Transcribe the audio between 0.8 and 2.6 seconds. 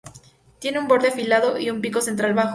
borde afilado y un pico central bajo.